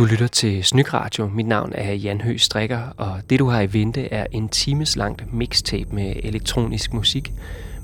[0.00, 1.26] Du lytter til Snyk Radio.
[1.28, 4.96] Mit navn er Jan Høgh Strikker, og det du har i vente er en times
[4.96, 7.32] langt mixtape med elektronisk musik,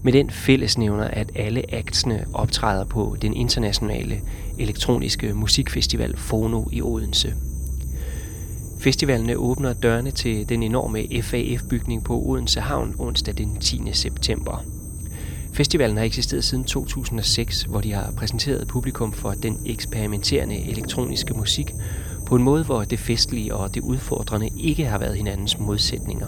[0.03, 4.21] med den fællesnævner, at alle actsene optræder på den internationale
[4.59, 7.35] elektroniske musikfestival Fono i Odense.
[8.87, 13.81] Festivalen åbner dørene til den enorme FAF-bygning på Odense Havn onsdag den 10.
[13.93, 14.65] september.
[15.53, 21.73] Festivalen har eksisteret siden 2006, hvor de har præsenteret publikum for den eksperimenterende elektroniske musik
[22.27, 26.27] på en måde, hvor det festlige og det udfordrende ikke har været hinandens modsætninger.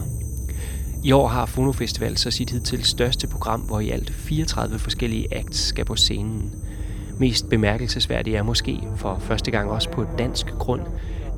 [1.04, 5.58] I år har Fonofestival så sit hidtil største program, hvor i alt 34 forskellige acts
[5.58, 6.54] skal på scenen.
[7.18, 10.82] Mest bemærkelsesværdigt er måske for første gang også på dansk grund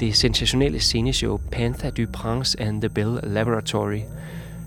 [0.01, 4.01] det sensationelle sceneshow Panther du Prince and the Bell Laboratory,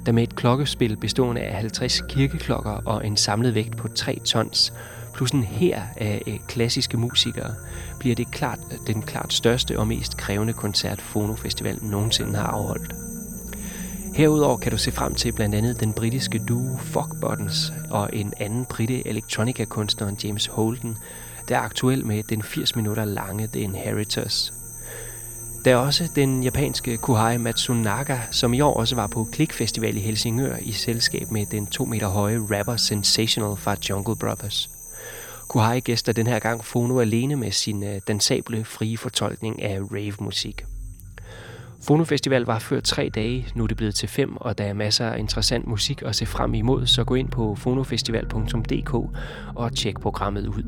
[0.06, 4.74] der med et klokkespil bestående af 50 kirkeklokker og en samlet vægt på 3 tons,
[5.14, 7.56] plus en her af øh, klassiske musikere,
[8.00, 12.48] bliver det klart øh, den klart største og mest krævende koncert Fono Festival nogensinde har
[12.48, 12.94] afholdt.
[14.16, 18.34] Herudover kan du se frem til blandt andet den britiske duo Fog Buttons og en
[18.40, 20.98] anden britte elektronika-kunstner James Holden,
[21.50, 24.63] der er aktuel med den 80 minutter lange The Inheritors.
[25.66, 29.98] Der er også den japanske Kuhai Matsunaga, som i år også var på Click Festival
[29.98, 34.70] i Helsingør i selskab med den to meter høje rapper Sensational fra Jungle Brothers.
[35.48, 40.66] Kuhai gæster den her gang Fono alene med sin øh, dansable, frie fortolkning af rave-musik.
[41.82, 44.74] Fono Festival var før tre dage, nu er det blevet til fem, og der er
[44.74, 48.94] masser af interessant musik at se frem imod, så gå ind på fonofestival.dk
[49.56, 50.64] og tjek programmet ud.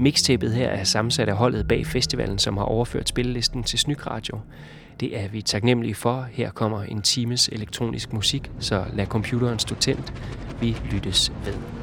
[0.00, 4.40] Mixtapet her er sammensat af holdet bag festivalen, som har overført spillelisten til Snyk Radio.
[5.00, 6.26] Det er vi taknemmelige for.
[6.32, 10.12] Her kommer en times elektronisk musik, så lad computeren stå tændt.
[10.60, 11.79] Vi lyttes ved.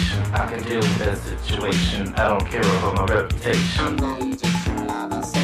[0.00, 0.34] situation.
[0.34, 2.14] I can deal with that situation.
[2.14, 5.39] I don't care about my reputation.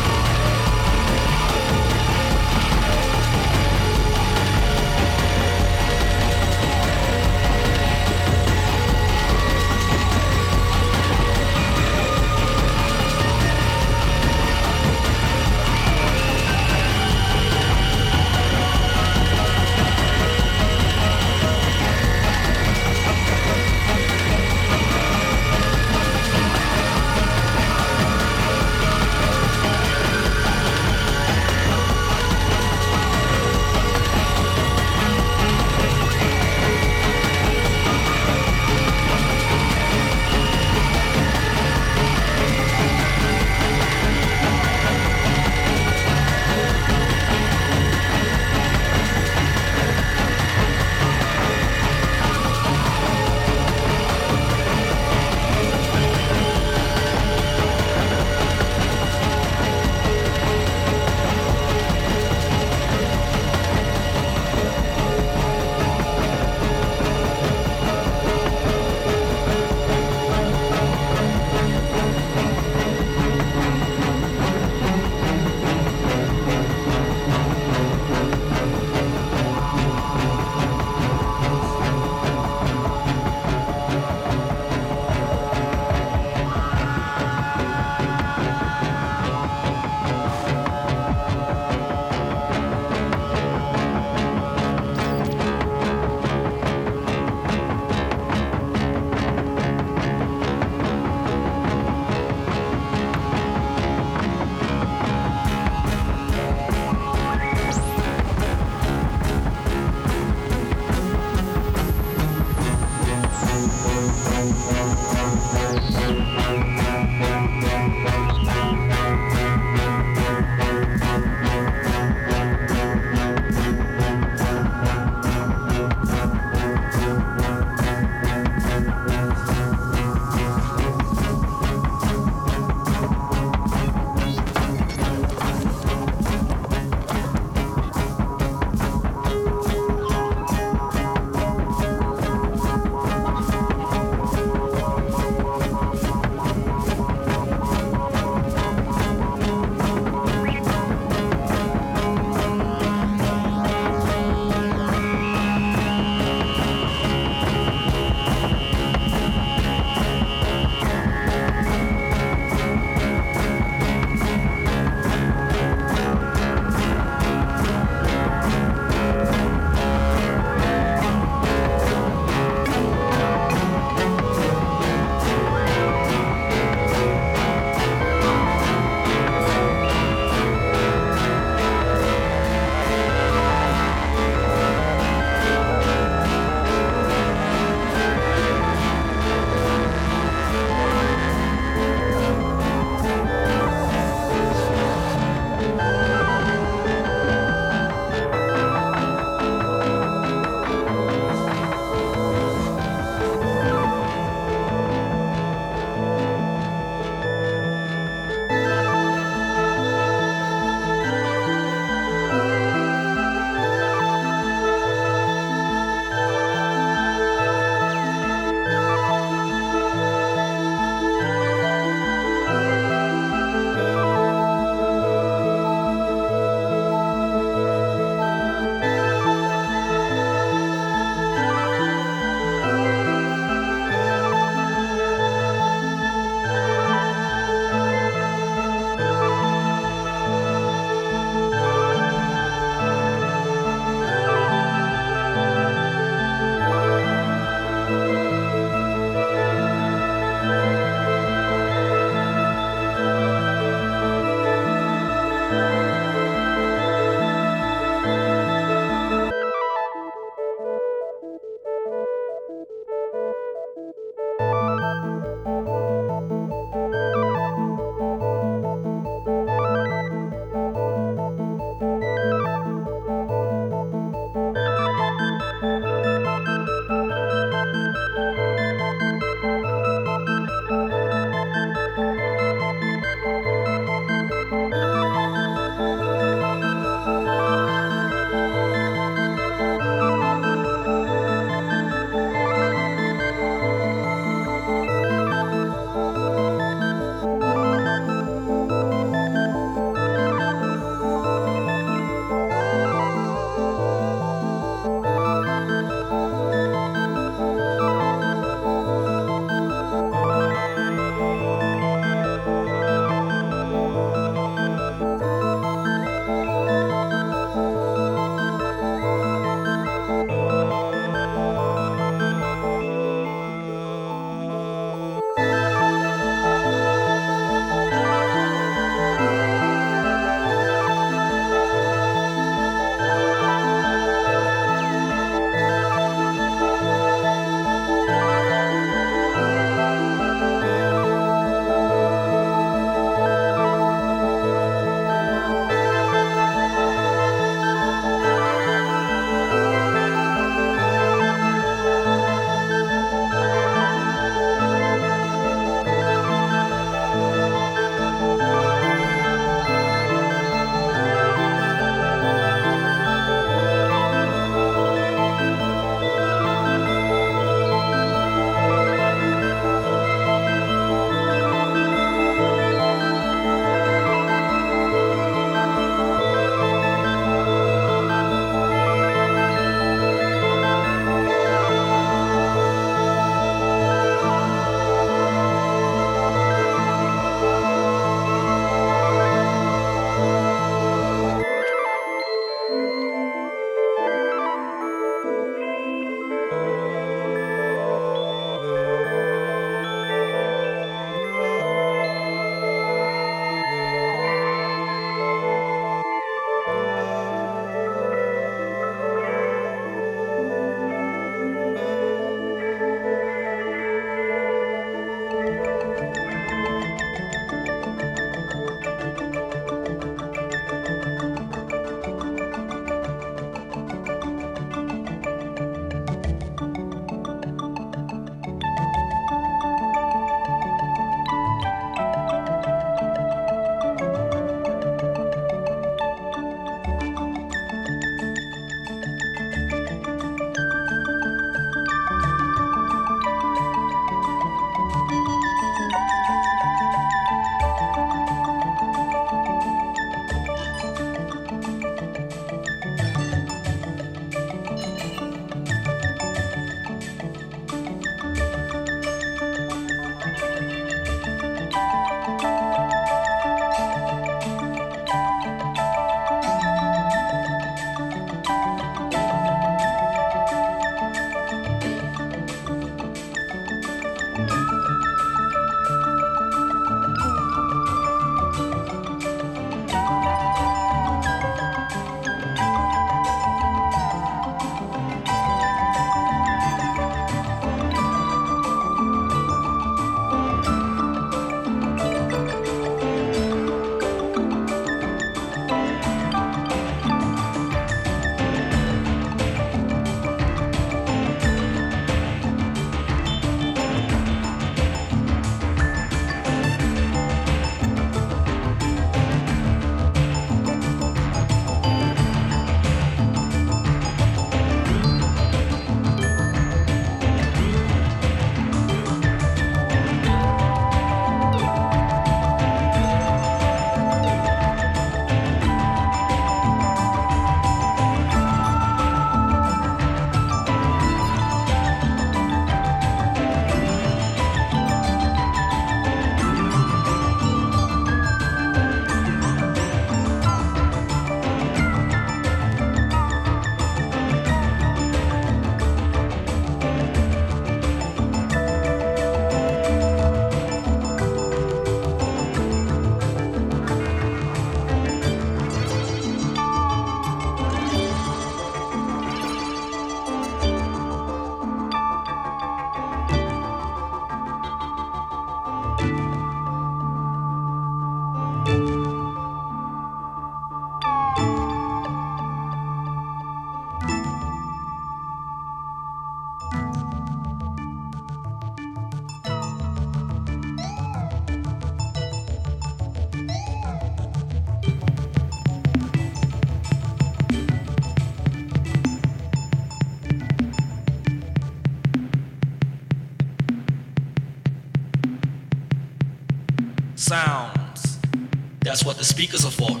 [599.42, 600.00] speakers are for.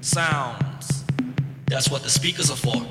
[0.00, 1.04] Sounds.
[1.66, 2.87] That's what the speakers are for.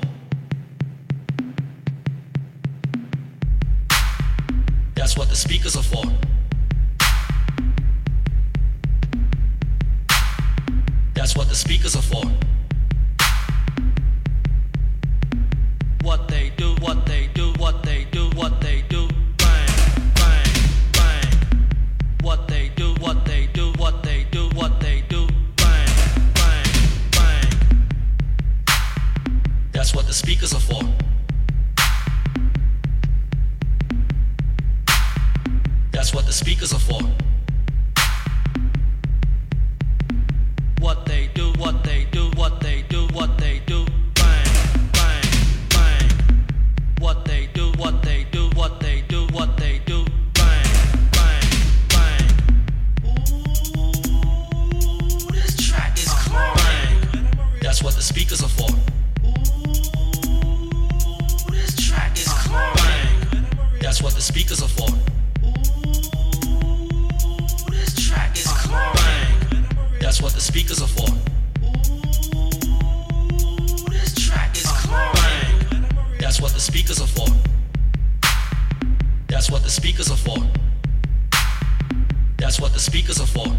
[82.88, 83.54] speakers are for.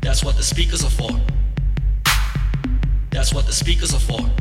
[0.00, 1.10] That's what the speakers are for.
[3.10, 4.31] That's what the speakers are for.